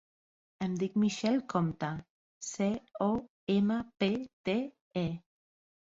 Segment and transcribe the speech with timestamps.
[0.67, 1.89] Em dic Michelle Compte:
[2.47, 2.69] ce,
[3.11, 3.13] o,
[3.59, 4.11] ema, pe,
[4.49, 4.57] te,
[5.07, 5.09] e.